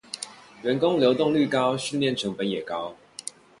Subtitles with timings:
[0.63, 2.95] 員工流動率高，訓練成本也高